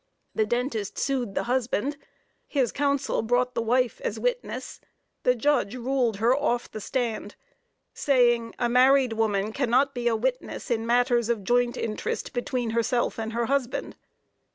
[0.33, 1.95] The dentist sued the husband;
[2.47, 4.81] his counsel brought the wife as witness;
[5.21, 7.35] the judge ruled her off the stand,
[7.93, 13.19] saying "a married woman cannot be a witness in matters of joint interest between herself
[13.19, 13.95] and her husband."